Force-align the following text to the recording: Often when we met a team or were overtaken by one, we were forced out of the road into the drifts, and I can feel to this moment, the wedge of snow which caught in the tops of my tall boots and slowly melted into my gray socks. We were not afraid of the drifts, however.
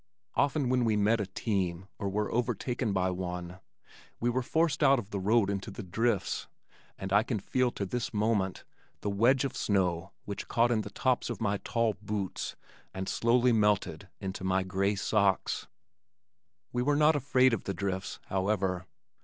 Often 0.33 0.69
when 0.69 0.83
we 0.83 0.97
met 0.97 1.21
a 1.21 1.27
team 1.27 1.85
or 1.99 2.09
were 2.09 2.31
overtaken 2.31 2.91
by 2.91 3.11
one, 3.11 3.59
we 4.19 4.31
were 4.31 4.41
forced 4.41 4.81
out 4.81 4.97
of 4.97 5.11
the 5.11 5.19
road 5.19 5.47
into 5.47 5.69
the 5.69 5.83
drifts, 5.83 6.47
and 6.97 7.13
I 7.13 7.21
can 7.21 7.37
feel 7.39 7.69
to 7.73 7.85
this 7.85 8.11
moment, 8.11 8.63
the 9.01 9.11
wedge 9.11 9.45
of 9.45 9.55
snow 9.55 10.09
which 10.25 10.47
caught 10.47 10.71
in 10.71 10.81
the 10.81 10.89
tops 10.89 11.29
of 11.29 11.39
my 11.39 11.57
tall 11.57 11.97
boots 12.01 12.55
and 12.95 13.07
slowly 13.07 13.51
melted 13.51 14.07
into 14.19 14.43
my 14.43 14.63
gray 14.63 14.95
socks. 14.95 15.67
We 16.73 16.81
were 16.81 16.95
not 16.95 17.15
afraid 17.15 17.53
of 17.53 17.65
the 17.65 17.73
drifts, 17.75 18.17
however. 18.25 18.87